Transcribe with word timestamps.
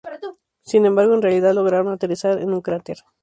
Sin 0.63 0.87
embargo, 0.87 1.13
en 1.13 1.21
realidad, 1.21 1.53
lograron 1.53 1.89
aterrizar 1.93 2.39
en 2.41 2.51
un 2.55 2.61
cráter. 2.61 2.97